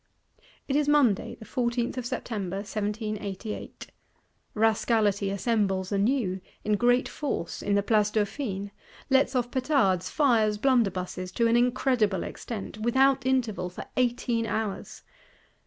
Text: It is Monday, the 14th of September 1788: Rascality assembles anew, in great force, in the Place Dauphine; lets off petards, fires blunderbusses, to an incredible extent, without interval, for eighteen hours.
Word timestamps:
It 0.67 0.75
is 0.75 0.87
Monday, 0.89 1.35
the 1.35 1.45
14th 1.45 1.95
of 1.95 2.07
September 2.07 2.55
1788: 2.55 3.91
Rascality 4.55 5.29
assembles 5.29 5.91
anew, 5.91 6.41
in 6.63 6.71
great 6.75 7.07
force, 7.07 7.61
in 7.61 7.75
the 7.75 7.83
Place 7.83 8.09
Dauphine; 8.09 8.71
lets 9.11 9.35
off 9.35 9.51
petards, 9.51 10.09
fires 10.09 10.57
blunderbusses, 10.57 11.31
to 11.35 11.45
an 11.45 11.55
incredible 11.55 12.23
extent, 12.23 12.79
without 12.79 13.27
interval, 13.27 13.69
for 13.69 13.85
eighteen 13.95 14.47
hours. 14.47 15.03